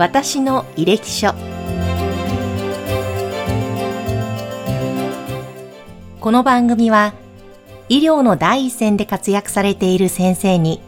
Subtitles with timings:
[0.00, 1.34] 私の履歴書
[6.20, 7.12] この番組は
[7.90, 10.80] 医療の第一線で活躍されている先生に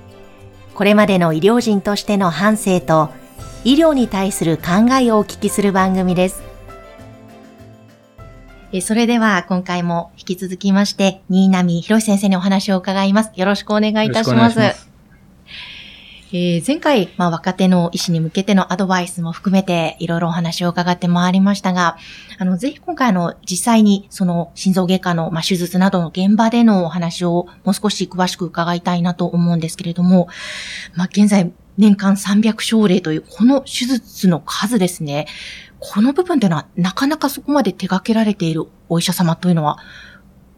[0.74, 3.10] これまでの医療人としての反省と
[3.64, 6.42] 医療に対する考えをお聞きする番組です。
[8.80, 13.30] それでは今回も引き続きまして、新浪博先生にお話を伺います。
[13.34, 14.91] よろしくお願いいたします。
[16.34, 21.98] えー、前回、まあ、若手の医師に向けてのアドバイスも含めて、いろいろお話を伺ってまいりましたが、
[22.38, 30.28] あの、ぜひ今回の実際に、その心臓外科の、まあ、手術などの現場でのお話をもう少し詳しく伺いたいなと思うんですけれども、
[30.94, 35.26] まあ、現在、年間300症例という、この手術の数ですね。
[35.80, 39.78] この部分というのは、なかなかそこまで手掛けられているお医者様というのは、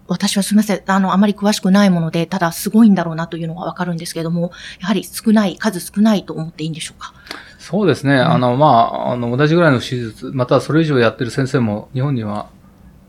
[0.06, 0.82] 私はすみません。
[0.86, 7.14] あの、あまり詳しくないもので、ただすごいんだろうなというのがわかるんですけれども、やはり少ない、数少ないと思っていいんでしょうか？
[7.58, 8.14] そうですね。
[8.14, 12.48] うん、あの、まあ、あの、同じぐらいの手術、またそれ以上やってる先生も日本には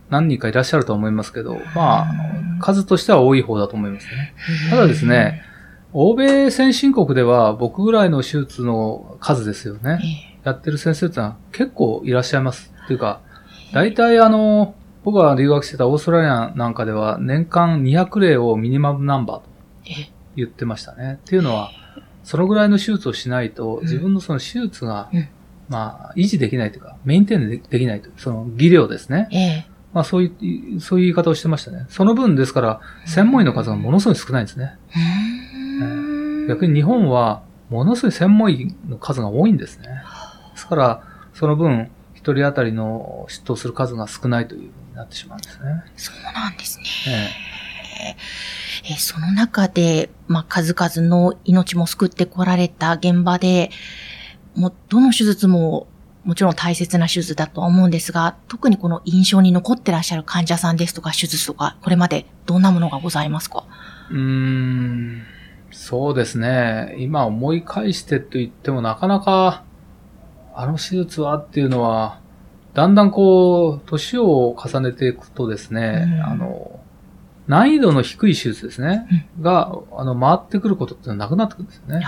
[0.10, 2.08] 何人かいらっしゃると思いますけど、まあ、
[2.62, 4.34] 数としては多い方だと思いますね。
[4.70, 5.42] ただですね、
[5.92, 10.00] 欧米先進国では僕ぐらいの手術の数ですよね。
[10.44, 12.74] やってる先生ってのは結構いらっしゃいます。
[12.86, 13.22] っていうか、
[13.74, 19.44] 大体あの、僕が留学してたオーストラリアなんかでは年間200例をミニマムナンバーと
[20.36, 21.20] 言ってましたね。
[21.22, 21.70] っていうのは、
[22.24, 25.12] そのぐらいの手術をしないと、自分のその手術が、
[25.70, 29.68] まあ、維持できないというか、メインテンでできないという、その技量ですね。
[29.94, 31.86] まあ、そういう、そういう言い方をしてましたね。
[31.88, 34.76] その分ですから、専門医の数がものすごい少ないんですね。
[36.50, 39.88] 逆に日本は、ものすごい専門医の数が多いんですね。
[40.54, 41.04] ですから、
[41.36, 45.84] その分、一人当たりの出頭する数が少ないというなってしまうんですね。
[45.98, 46.86] そうなんですね。
[48.08, 48.16] え
[48.90, 53.72] えー、その中で、まあ、数々の命も救ってこられた現場で、
[54.56, 55.88] もう、どの手術も、
[56.24, 63.66] もちろん大切な手術だとは思うんですが、特にこの印象に残ってらっしゃる患者さんですとか、手術とか、これまでどんなものがございますか？
[64.10, 65.24] うーん、
[65.72, 66.96] そうですね。
[66.98, 69.64] 今思い返してと言ってもなかなか、
[70.56, 72.20] あの手術はっていうのは、
[72.76, 76.80] だんだんこう、年を重ねていくとですね、うん、あの、
[77.48, 82.06] 難易度の低い手術ですね、うん、が、あの、回ってくることってなくなってくるんですよね。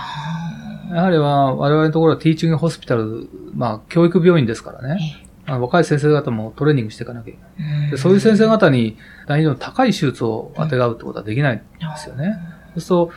[0.91, 5.23] やはりは、我々のところはティーチングホスピタル、まあ、教育病院ですからね。
[5.49, 7.91] あの若い先生方もトレーニングしていかなきゃいけない。
[7.91, 8.97] でそういう先生方に
[9.27, 11.63] 難易度の高い手術を当てがうってことはできないんで
[11.95, 12.37] すよね。
[12.73, 13.11] そうすると、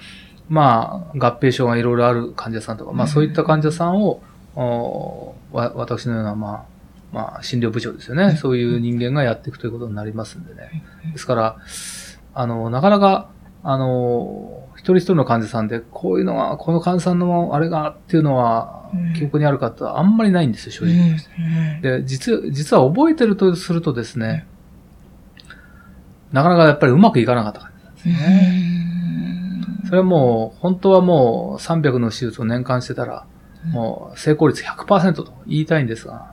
[0.49, 4.23] まあ、合併症がいろいろある患者さんとか、まあそういった患者さんを、
[4.55, 6.65] お私のような、まあ、
[7.13, 8.37] まあ、診療部長ですよね。
[8.37, 10.85] そういう人間がやっていくということになりますんでね。
[11.13, 11.57] ですから、
[12.35, 13.31] あの、なかなか、
[13.63, 21.17] あの、一人一人の患者さんで、こういうのは、この患者さんのあれがっていうのは、記憶にあるかってあんまりないんですよ、正直。
[21.83, 24.47] で、実、実は覚えてるとするとですね、
[26.33, 28.81] なかなかやっぱりうまくいかなかった感じなんですね。
[29.87, 33.27] それはもう、本当はもう300の手術を年間してたら、
[33.73, 36.33] もう成功率100%と言いたいんですが、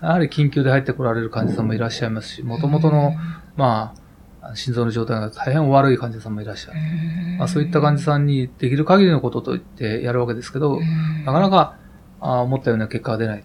[0.00, 3.14] やはり緊急で入ってこられる患者さんもいらっしゃいますし、もともとの、
[3.56, 3.94] ま
[4.42, 6.78] あ、心臓の状態が大変悪い患者さんもいらっしゃる。
[7.38, 10.78] まあ、そういった患者さんにできる限りのことと言ってやるわけですけど、
[11.24, 11.76] なかなか
[12.20, 13.44] あ思ったような結果が出ない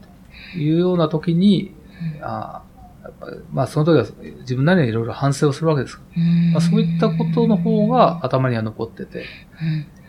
[0.54, 1.74] というような時に、
[2.22, 2.62] あ
[3.52, 4.06] まあその時は
[4.42, 6.00] 自分なりにいろいろ反省をするわけです。
[6.54, 9.26] まあ、そういったことの方が頭には残ってて、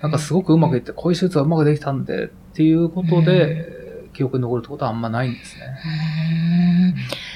[0.02, 3.83] なんかすごくうまくいって、こういう手術がうまくできたんでっていうことで、
[4.14, 6.94] 記憶に残るってことはあんまないんですね。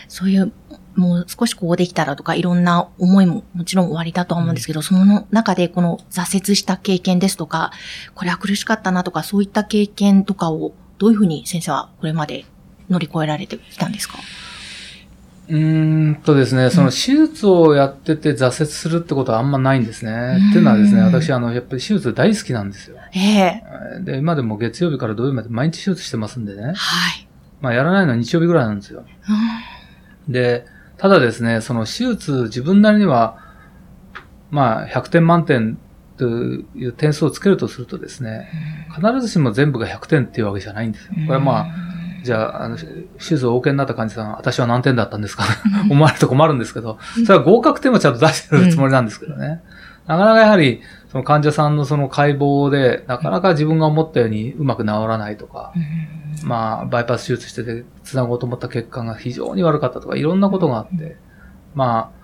[0.09, 0.53] そういう、
[0.95, 7.73] もう少しこうできたらとか、いろんな思いももちろん終わりだとは思うんですけど、うん、その中でこの挫折した経験ですとか、
[8.15, 12.45] これは苦しかったなとか、そういった経験とかをどういうふうに先生はこれまで
[12.89, 14.19] 乗り越えられてきたんですか？
[15.49, 20.39] うーんとですね、その手術をやってて挫折するってことはあんまないんですね。
[20.51, 22.99] っていうのはですね、私あの、やっぱり手術大好きなんですよ。
[23.15, 26.65] ええー、で、今でも月曜日から土曜日まで毎日手術してますんでね。
[26.65, 26.75] はい。
[27.61, 29.05] まあやらないのは日曜日ぐらいなんですよ。
[30.29, 30.67] で、
[30.99, 33.39] ただですね、その手術自分なりには、
[34.51, 35.79] まあ100点満点
[36.19, 38.49] という点数をつけるとするとですね、
[38.95, 41.13] 必ずしも全部が100点っていうわけじゃないんですよ。
[41.15, 41.67] これはまあ、
[42.23, 42.85] じゃあ、あの、手
[43.19, 45.45] 術をお受けになった患者さん、私は何点だったんですか？
[45.91, 49.63] 思われると困るんですけど、それは合格点はちゃんと出してるつもりなんですけどね。
[50.07, 50.81] なかなかやはり、
[51.13, 55.73] その患者さんのその解剖で、なかなか自分が思ったようにうまく治らないとか、
[56.45, 61.17] まあ、バイパス手術してて、繋ごうと思った結果が非常に悪かったとか、いろんなことがあって、
[61.75, 62.19] まあ、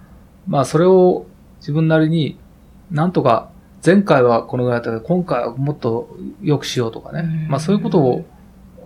[0.46, 1.26] まあ、それを
[1.60, 2.38] 自分なりに、
[2.90, 3.48] なんとか、
[3.84, 6.08] 前回はこのぐらいだったけど、今回はもっと
[6.42, 8.24] 良くしようとかね、まあそういうことを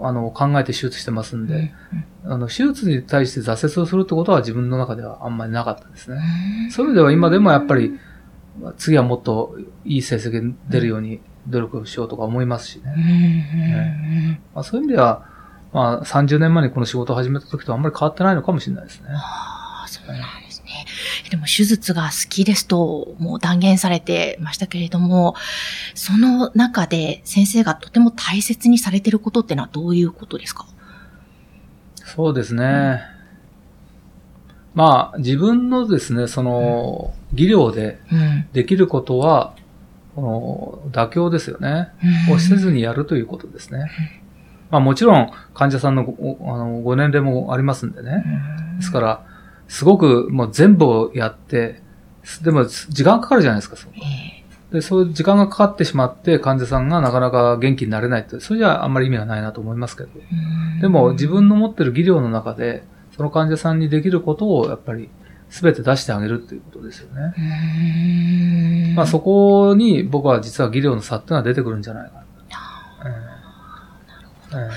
[0.01, 1.73] あの、考えて手術してますんで、
[2.25, 6.21] あの、手術に対して挫折をするってことは自分の中ではあんまりなかったですね。
[6.71, 7.99] それでは今でもやっぱり、
[8.77, 14.41] 次はもっといい成績出るように努力しようとか思いますしね。
[14.55, 15.25] まあ、そういう意味では、
[15.73, 19.09] まあ、30年前にこの仕事を始めた時とあんまり変わってないのかもしれないですね。
[19.13, 20.48] ああ、そうなん
[21.31, 25.35] でも手術が好きですと、もう断言されてましたけれども、
[25.95, 30.67] その中で先生がとても大切にされていることってのはどういうことですか？
[32.05, 32.65] そうですね。
[33.13, 33.19] うん
[34.75, 37.99] まあ、自分のですね、その、技量で
[38.53, 39.55] できることは、
[40.15, 41.89] この、妥協ですよね。
[42.31, 43.91] をせずにやるということですね。
[44.71, 48.25] まあもちろん、患者さんのごあのご年齢もありますんでね。
[48.77, 49.25] ですから、
[49.69, 51.83] すごくもう全部をやって、
[52.43, 53.93] でも時間かかるじゃないですか、そう。
[54.73, 60.11] で、そういう時間がかかってしまって患者さんがなかなか元気になれないって、それじゃあんまり意味がないなと思いますけど。
[60.81, 62.83] でも自分の持ってる技量の中で、
[63.17, 65.09] その患者さんにできることをやっぱり
[65.51, 68.95] 全て出してあげるっていうことですよね。
[68.95, 72.25] まあそこに僕は実は技量の差っていうのは出てくるんじゃないか
[74.51, 74.69] な。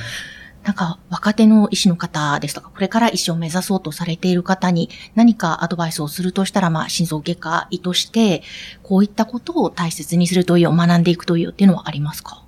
[0.71, 8.41] なんか若手の医師の方ですとか、これから医師を目指そうとされている方に何かアドバイスをするとしたら、まあ、心臓外科医として、
[8.81, 12.41] こういったことを大切にするという、学んでいくというっていうのはありますか？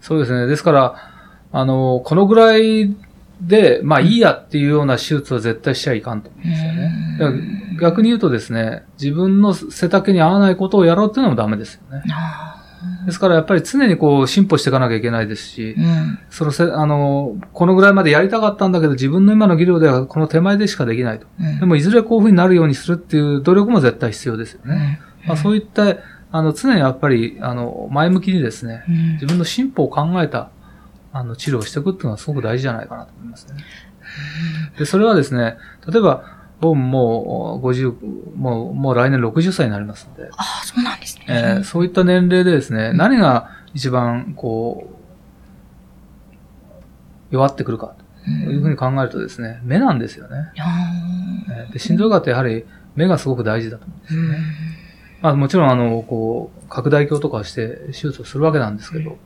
[0.00, 0.48] そうですね。
[0.48, 0.96] ですから、
[1.52, 2.96] あの、このぐらい
[3.40, 7.78] で、まあいいやっていうような手術は絶対しちゃいかんと思うんですよね。
[7.80, 12.02] 逆に言うとですね、自分の背丈に合わないことをやろうっていうのもダメですよね。
[13.06, 21.26] ですからやっぱり常にこう進歩していかなきゃいけないですし、うん、そのせ、あの、このぐらいまでやりたかったんだけど自分の今の技量ではこの手前でしかできないと。
[21.40, 25.00] うん、でもいずれこういうふうになるようにするっていう努力も絶対必要ですよね。
[25.22, 25.96] うん、まあ、そういった、
[26.32, 28.84] あの、常にやっぱり、あの、前向きにですね、
[29.14, 30.50] 自分の進歩を考えた、
[31.12, 33.62] あの、治療をしていくっていうのはすごく大事じゃないかなと思いますね。
[34.78, 35.56] で、それはですね、
[35.86, 36.24] 例えば、
[36.62, 40.28] 僕もう50、もう、もう来年60歳になりますんで。
[40.30, 41.11] ああ、そうなんですね。
[41.28, 44.94] えー、そういった年齢でですね、うん、何が一番、こう、
[47.30, 50.52] 弱ってくるかというふうに考えるとですね、目なんですよね。
[51.50, 52.64] えー、で心臓がってやはり
[52.94, 54.38] 目がすごく大事だと思うんですよね。
[55.22, 59.16] まあもちろんあの、こう、拡大鏡とかして手術をするわけなんですけど、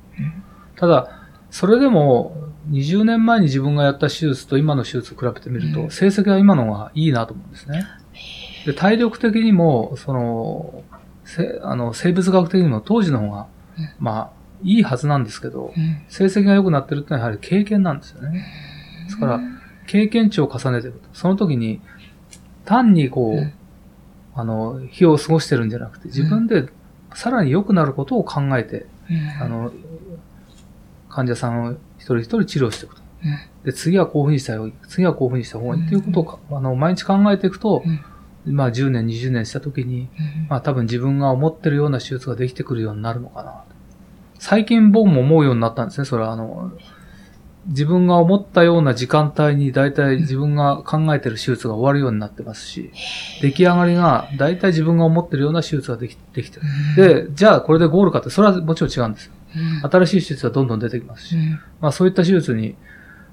[0.76, 1.10] ただ、
[1.50, 2.36] それでも、
[2.70, 7.84] 20年前に自分がやった手術と今の手術を比べてみると、成績は今のがいいなと思うんですね。
[8.66, 10.82] で体力的にも、その、
[11.26, 13.48] せあの生物学的にも当時の方が、
[13.98, 14.30] まあ、
[14.62, 15.74] いいはずなんですけど、
[16.08, 18.46] 成績が良くなってるってのはやはり経験なんですよね。
[19.04, 19.40] ですから、
[19.86, 21.08] 経験値を重ねていくと。
[21.12, 21.80] その時に、
[22.64, 23.52] 単にこう、
[24.34, 26.68] あの、日を過ごしてるんじゃなくて、自分で
[27.14, 28.86] さらに良くなることを考えて、
[29.40, 29.72] あの、
[31.08, 33.02] 患者さんを一人一人治療していくと。
[33.64, 34.74] で、次はこういうふうにした方がいい。
[34.88, 37.82] 次はこういうふうにした方がいいっていうことを、あの、毎日考えていくと、
[38.46, 40.08] まあ10年、20年した時に、
[40.48, 43.64] まあ多分自分が思ってるような手術ができてくるようになるのかな。
[44.38, 46.04] 最近僕も思うようになったんですね。
[46.04, 46.72] それはあの、
[47.68, 52.92] 自分が思ったような時間帯に大体自分が考えてる手術が終わるようになってますし、
[53.42, 56.60] 出来上がりが大体自分が思ってるような手術ができできて
[56.96, 57.26] る。
[57.26, 59.32] で、じゃあこれでゴールかって、それはもちろん違うんですよ。
[59.90, 61.36] 新しい手術がどんどん出てきますし、
[61.80, 62.76] まあそういった手術に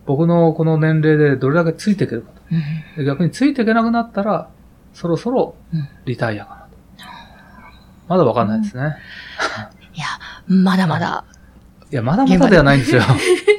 [0.05, 2.31] 僕のこの年齢でどれだけついていけるか
[2.97, 3.03] と。
[3.03, 4.49] 逆についていけなくなったら、
[4.93, 5.55] そろそろ
[6.05, 6.67] リタイアかなと。
[8.07, 8.95] まだわかんないですね。
[9.95, 10.05] いや、
[10.47, 11.23] まだまだ。
[11.91, 13.01] いや、まだまだではないんですよ。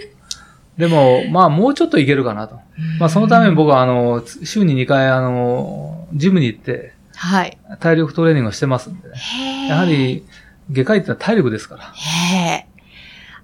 [0.76, 2.60] でも、まあ、もうちょっといけるかなと。
[2.98, 7.56] まあ、そのために僕は、あの、週に2回、あの、ジムに行って、はい。
[7.78, 9.68] 体力トレーニングをしてますんでね。
[9.68, 10.24] やはり、
[10.72, 11.84] 外科医ってのは体力ですから。
[11.84, 12.66] へえ。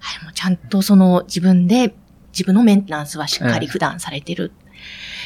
[0.01, 1.93] あれもちゃんとその自分で
[2.33, 4.51] 自分のメンテナンスはしっかり普段されてる。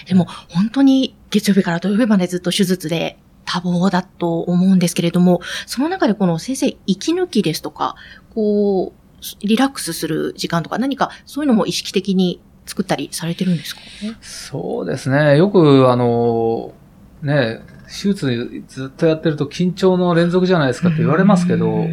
[0.05, 7.95] えでも本当に月曜日から土曜日までずっと手術で多忙だと思うんですけれども、その中でこの先生、息抜きですとか、
[8.33, 13.81] こう、リラックスする時間とか何かそういうのも意識的に作ったりされてるんですか？
[14.21, 15.37] そうですね。
[15.37, 16.73] よく、あの、
[17.21, 21.85] ね、手術ずっとやってると緊張の連続じゃないですかって言われますけど、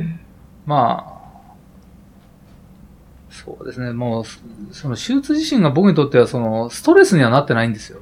[0.66, 1.11] まあ、
[3.44, 3.92] そうですね。
[3.92, 4.24] もう、
[4.74, 8.00] その手術自身が僕にとってはそのストレスにはなってないんですよ。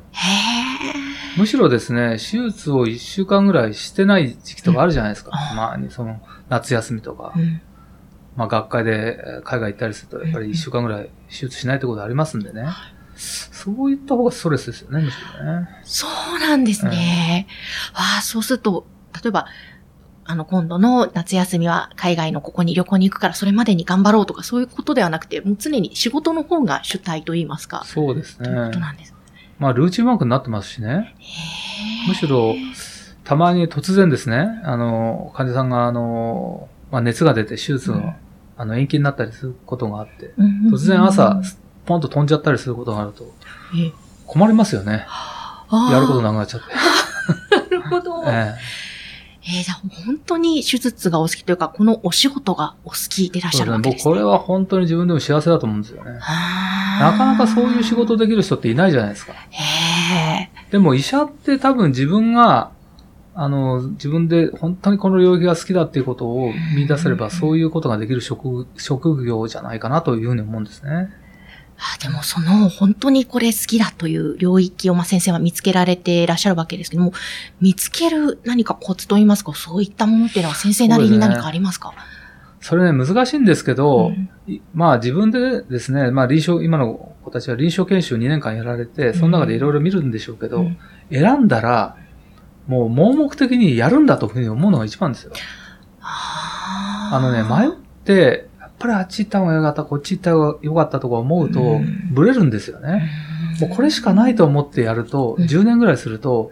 [1.39, 5.31] むしろですね、手術を1週間ぐらいしてない時期とかあるじゃないですか。
[5.51, 7.33] うん、まあ、その夏休みとか。
[7.35, 7.61] うん、
[8.37, 12.67] まあ学会で海外行ったりすると、やっぱり1週間ぐらい手術しないってことありますんでね。
[13.15, 15.69] そういった方がストレスですよね、むしろね。
[15.85, 16.07] そ
[16.37, 17.47] うなんですね。
[17.95, 18.87] うん、わあ、そうすると、
[19.23, 19.47] 例えば、
[20.31, 27.83] あの、今度の夏休みは海外のここに旅行に行くからそれまでに頑張ろうとかそういうことではなくて、もう常に仕事の方が主体と言いますか。
[27.85, 28.45] そうですね。
[28.45, 29.13] ということなんです。
[29.59, 31.17] まあ、ルーチンワークになってますしね。
[32.07, 32.55] むしろ、
[33.25, 38.15] たまに突然ですね、あの、患者さんが、あの、まあ、熱が出て手術うんの、
[38.57, 41.43] あの、延期になったりすることがあって、うん突然朝、
[41.87, 43.25] ポンと飛んじゃったりすることがあると、
[43.77, 43.93] ええ
[44.27, 45.09] 困りますよね。
[45.91, 46.67] やることなくなっちゃって。
[47.51, 48.23] なるほど。
[48.31, 53.91] ええーじゃあ本当に手術がお好きというか、このお仕事がお好きでいらっしゃるえそうですね。
[53.91, 54.13] 僕、わけですね。
[54.13, 56.13] これは本当に自分でも幸せだと思うんですよね。
[56.13, 59.35] ななかなかそういう仕事できる人っていないじゃないですか。
[60.71, 62.71] でも医者って多分自分が、
[63.35, 71.11] あの、自分で本当にこの領域が好きだっていうことを見出せれば、そういうことができる職職業じゃないかなというふうに思うんですね。
[71.83, 77.13] あでもその本当にこれ好きだという領域をまあ先生は見つけられていらっしゃるわけですけども、
[77.61, 81.95] 見つける何かコツといいますか、そういったものっていうのは先生なりに何かありますか？
[82.61, 84.29] それね、難しいんですけど、うん。
[84.47, 90.79] いまあ自分でですね、まあ臨床、今の子たちは臨床研修2年間やられて、その中でいろいろ見るんでしょうけど、うん。
[91.11, 91.97] 選んだら、
[92.67, 95.33] もう盲目的にやるんだというふうに思うのが一番ですよ。
[96.03, 97.71] あのね、迷っ
[98.05, 98.50] て、
[98.81, 103.11] ぱりあっち行った方がよかった、こっち行った方がよかったとか思うとうん、ブレるんですよね。
[103.61, 106.51] もうこれしかないと思ってやると、うん10年ぐらいすると、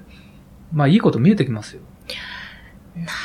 [0.72, 1.82] まあいいこと見えてきますよ。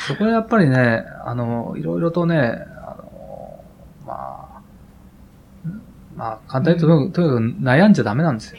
[0.06, 3.64] そこはやっぱりね、あの、いろいろとね、あの、
[4.06, 4.62] まあ、
[6.16, 8.58] まあ、簡単に言うと、とにかく悩んじゃダメなんですよ。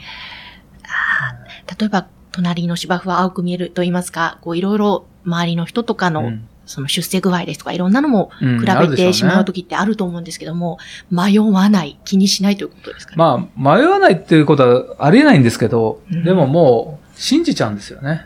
[1.80, 10.78] 例えば、隣の芝生は青く見えると言いますか、こういろいろ周りの人とかの、うんその出世具合ですとかいろんなのもうん比べてしまう時ってあると思うんですけども、
[11.12, 13.18] 迷わない、気にしないということですかね？
[13.18, 18.26] まあ、迷わないっていうことはありえないんですけど、うんでももう、信じちゃうんですよね。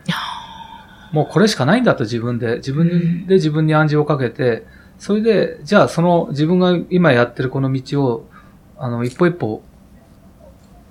[1.12, 4.65] もうこれしかないんだと自分で、自分で自分に暗示をかけて、
[5.00, 8.29] それで、じゃあその自分が今やってるこの道を、
[8.77, 9.63] あの、一歩一歩、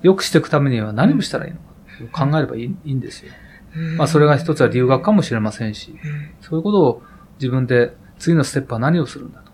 [0.03, 1.53] 良くしていくためには何をしたらいい
[2.03, 3.33] のか、考えればいいいいんですよ。
[3.97, 7.03] まあそれが一つは留学かもしれませんし、うんそういうことを
[7.41, 9.53] 自分で次のステップは何をするんだと。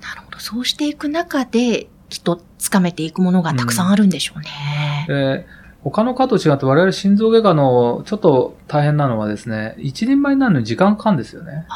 [0.00, 0.38] なるほど。
[0.38, 5.04] そうしていく中で、きっとつかめていくものがたくさんあるんでしょうね。
[5.08, 5.46] で、
[5.82, 11.66] 他の科と違って我々心臓外科のちょっと大変なのはですね、一人前になるのに時間かかるんですよね。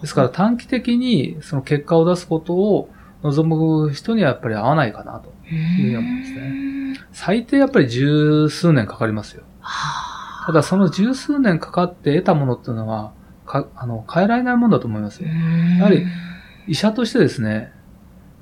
[0.00, 2.90] ですから短期的にその結果を出すことを
[3.22, 5.34] 望む人にはやっぱり合わないかなと。
[5.48, 7.06] いうようなんですね。
[7.12, 9.44] 最低やっぱり十数年かかりますよ。
[9.60, 13.12] はただその十数年かかって得たものっていうのは、
[13.46, 15.28] かあの変えられないものだと思いますよ。
[15.28, 15.34] や
[15.78, 16.04] やはり、
[16.66, 17.72] 医者としてですね、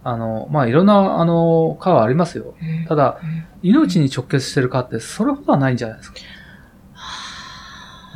[0.02, 2.54] あの、まあ、いろんな、あの、科はありますよ。
[2.88, 3.20] ただ、
[3.62, 6.18] 命に直結してる科ってそれほどはないんじゃないですか。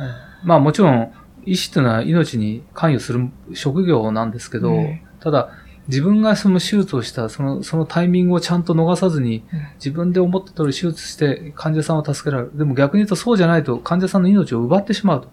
[0.01, 1.11] ええまあもちろん、
[1.45, 5.49] 医師っていうのは命に関与する職業なんですけど、うんただ、
[5.89, 12.57] 自分がその手術をした、その、そのタイミングをちゃんと逃さずに、うん自分で思った通り手術して患者さんを助けられる。
[12.57, 15.29] でも逆に言うとそうじゃないと患者さんの命を奪ってしまうと。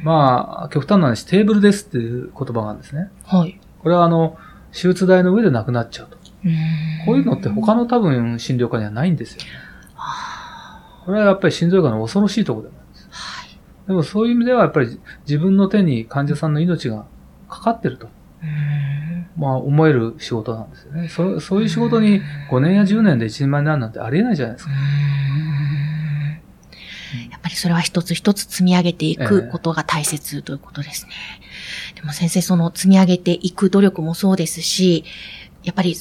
[0.00, 3.10] うんまあ、極端な話、テーブルですっていう言葉があるんですね。
[3.24, 3.60] はい。
[3.82, 4.36] これはあの、
[4.72, 6.16] 手術台の上で亡くなっちゃうと。
[7.06, 9.48] こういうのって他の多分診療科にはないんですよね。
[11.04, 13.08] これはやっぱり心臓外の恐ろしいところでもあるんです。
[13.10, 13.58] はい。
[13.86, 17.04] でもそういう意味ではやっぱり自分の手に患者さんの命が
[17.48, 18.08] かかってると、
[18.42, 21.08] うんまあ思える仕事なんですよね。
[21.08, 24.72] そそういう仕事に5年や10年で一人前になるなんてありえないじゃないですか。
[27.40, 31.12] やっぱりそれは一つ一つ積み上げていええくことが大切ということですね。
[31.94, 35.04] でも先生、その積み上げていく努力もそうですし、
[35.64, 35.96] やっぱり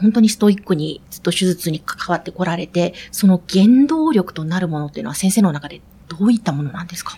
[0.00, 7.16] 本当にストイックにずっと手術に関わってこられて、その原動力となるものっていうのは先生の中でどういったものなんですか、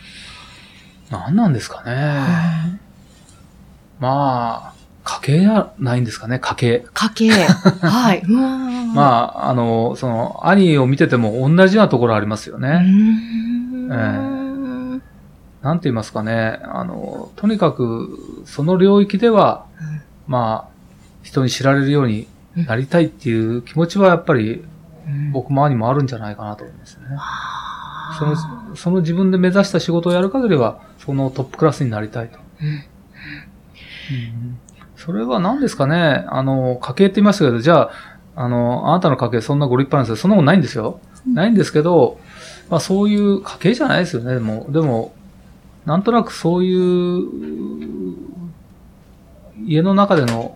[1.10, 2.80] 何なんですかね。
[4.00, 6.86] まあ、家計じゃないんですかね、家計。
[6.92, 7.30] 家計。
[7.30, 8.22] はい。
[8.94, 12.58] まあ、あの、その、兄を見てても同じようなところありますよ
[13.88, 15.00] うー
[15.62, 16.60] なんて言いますかね。
[16.62, 19.66] あの、とにかく、その領域では、
[20.26, 20.78] まあ、
[21.22, 24.64] 人に知られるようになりたいっていう気持ちはやっぱり
[25.06, 27.02] うん僕も兄もあるんじゃないかなと思いますね。
[28.18, 32.38] その、その自分で目指した仕事をやる限りは、そのトップクラスになりたいと。
[32.62, 32.84] うん
[34.96, 37.90] それは何ですかねあの、家計って言いましたけど、じゃあ、
[38.34, 40.16] あの、あなたの家計そんなご立派なんですよ。
[40.16, 41.00] そんなことないんですよ。
[41.26, 42.18] ないんですけど、
[42.70, 44.34] まあそういう家計じゃないですよね。
[44.34, 45.14] でも、でも、
[45.86, 47.24] なんとなくそういう、
[49.64, 50.54] 家の中での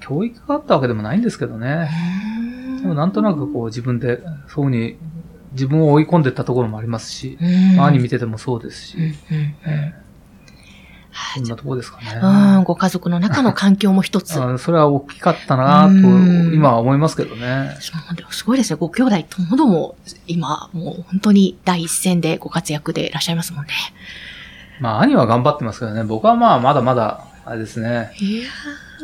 [0.00, 1.90] 教育があったわけでもないんですけどね。
[2.82, 4.96] でもなんとなくこう自分で、そういうふうに
[5.52, 7.44] 自分を追い込んでいったところもありますし、う
[7.76, 8.96] ん兄見ててもそうですし、
[9.30, 10.09] ええ
[11.34, 12.20] そんなとこですかね。
[12.22, 14.40] うん、ご家族の中の環境も一つ。
[14.40, 17.76] あそれは大きかったなと、うん今は思いますけどね。
[18.30, 18.76] すごいですね。
[18.78, 23.72] ご兄弟ともども、今、もう本当に第一線でご活躍でいらっしゃいますもんね。
[24.80, 26.04] まあ、兄は頑張ってますけどね。
[26.04, 28.12] 僕はまあ、まだまだ、あれですね。
[28.20, 28.48] いや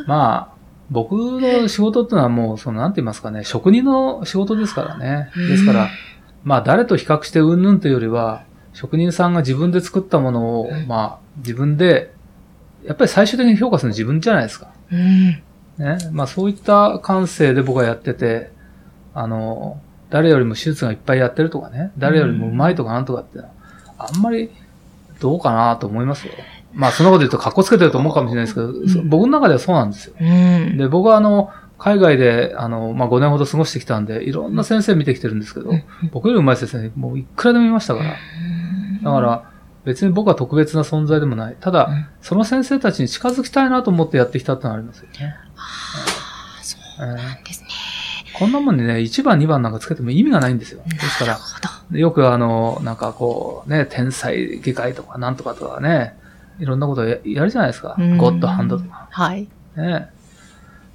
[0.07, 0.57] まあ、
[0.91, 5.31] 僕の仕事ってのはもう、その、なんて言いますかね、職人の仕事ですからね。
[5.37, 5.89] うんですから、
[6.45, 8.45] まあ、誰と比較してうんぬんというよりは、
[8.77, 12.13] 職人さんが自分で作ったものを、うんまあ、自分で、
[12.85, 14.71] やっぱり最終的に評価するのは自分じゃないですか。
[14.93, 15.27] うん。
[15.31, 15.43] ね。
[16.13, 18.51] まあ、そういった感性で僕はやってて、
[19.15, 19.81] あの、
[20.11, 23.39] 誰よりも手術がいっぱいやってるとかね、誰よりもうまいとかなんとかって
[23.97, 24.51] あんまり
[25.21, 26.35] どうかなと思いますよ。
[26.75, 30.15] まあ、そんなこと言うと格好つけてると思うかもしれないですけど、そ僕の中ではそうなんですよ。
[30.21, 30.77] うん。
[30.77, 38.17] で、僕はあの、海外で、あの、まあ、5年ほど過ごしてきたんで、いろんな先生見てきてるんですけど、うん僕より上手い先生、もういくらでも見ましたから。
[39.07, 39.43] だから、
[39.85, 41.57] 別に僕は特別な存在でもない。
[41.61, 45.37] ただ、うんその先生たちに近づきたいなと思ってやってきたってのはありますよね。
[45.57, 45.61] あ
[46.61, 47.69] あ、そうえーなんですね。
[48.39, 50.83] こんなもんにね、1番、2番なんかつけても意味がないんですよ。
[50.87, 51.95] ですからなる、ほど。
[51.95, 56.17] でよくあの、なんかこう、ね、天才外科医とかなんとかとかね、
[56.59, 57.95] いろんなことややるじゃないですか。
[57.99, 59.07] うんゴッドハンドとか。
[59.11, 59.47] はい。
[59.77, 60.09] ね。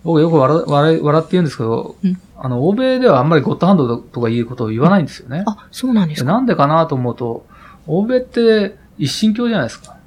[0.04, 5.44] 僕よく笑笑い笑って言うんですけど、うんあの、欧米ではあんまりゴッドハンドとかいうことを言わないんですよね。
[5.46, 6.26] あ、そうなんですか。
[6.26, 7.46] でなんでかなと思うと、
[7.88, 9.94] 欧米って一神教じゃないですか。
[9.94, 10.02] うん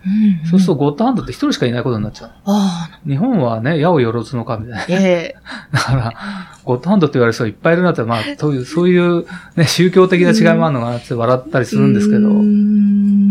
[0.47, 3.09] そうするとゴッドハンドって一人しかいないことになっちゃう。
[3.09, 4.97] 日本はね、矢をよろずの神みたいな。
[5.03, 5.37] ええ
[5.73, 6.13] だから、
[6.63, 9.25] ゴッドハンドって言われる人いっぱいいるなって、まあ、そういう、そういう、
[9.57, 12.35] ね、宗教的な違いもあるのかなって笑ったりするんですけど、ど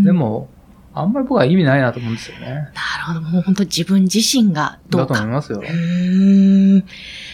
[0.03, 0.49] で、も、
[0.95, 2.45] あんまり僕は意味ないなと思うんですよね。
[2.47, 2.71] なる
[3.07, 3.21] ほど。
[3.21, 5.15] もう本当自分自身がどだうか。
[5.15, 5.59] と思いますよ。
[5.59, 6.79] うーん。
[6.79, 6.85] だ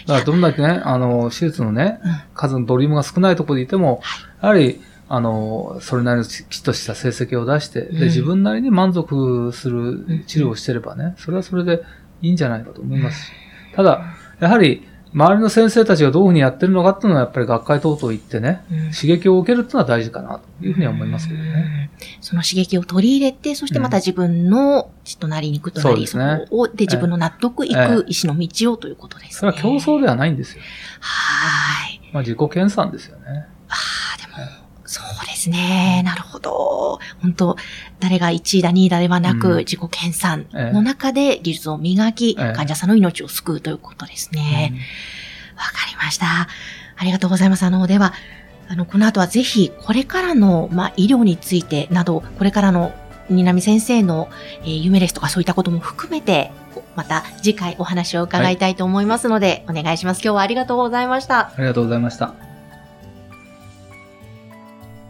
[0.07, 4.01] からどんだけね、あの、手術のねうん、数のボリュームが少ないところでいても、
[4.41, 11.81] やはり、あの、それなりのきちっとした成績を出して、うんで、自分なりに満足する治療をしてればね、それはそれで
[12.21, 13.31] いいんじゃないかと思いますし。
[13.75, 14.03] ただ、
[14.39, 21.89] やはり、周りの先生たちがどういうふうにやってるのかっていうのは、やっぱり学会等々行ってね、うん刺激を受けるっていうのは大事かなというふうには思いますけどね。
[21.93, 29.31] うんその刺激を取り入れて、そしてまた自分の血となり肉となり、そうですねこを、で、自分の納得いく意志の道をということですね。
[29.31, 30.61] それは競争ではないんですよ。
[30.99, 32.13] はーい。
[32.13, 33.47] まあ自己研鑽ですよね。
[35.39, 36.01] ですね。
[36.03, 36.99] なるほど。
[37.21, 37.55] 本当
[37.99, 44.73] 誰が1位だ2位だではなく、うん自己研鑽の中で技術を磨き、ええ患者さんの命を救うということですね。
[45.55, 46.47] わ、かりました。
[46.97, 47.63] ありがとうございます。
[47.63, 48.13] あの、では、
[48.67, 52.93] あの、この後はぜひ、これからの、まあ、医療についてなど、これからの、
[53.29, 54.29] 新波先生の、
[54.63, 56.51] えー夢ですとかそういったことも含めて、
[56.95, 60.21] また次回お話を伺いたいと思いますので、お願いします。
[60.23, 61.47] 今日はありがとうございました。
[61.47, 62.48] ありがとうございました。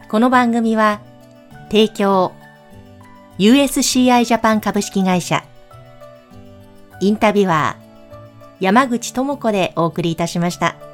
[0.10, 1.02] この番組は、
[1.70, 2.34] 提供、
[3.38, 5.44] USCI ジャパン株式会社、
[7.00, 8.16] インタビュアー、
[8.60, 10.89] 山口智子でお送りいたしました。